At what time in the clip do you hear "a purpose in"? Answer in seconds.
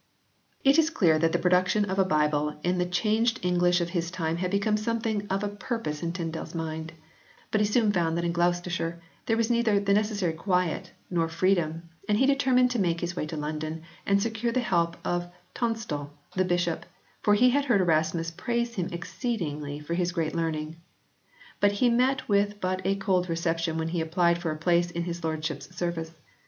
5.43-6.11